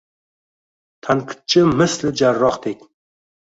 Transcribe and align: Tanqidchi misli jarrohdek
Tanqidchi 1.05 1.61
misli 1.85 2.15
jarrohdek 2.25 2.87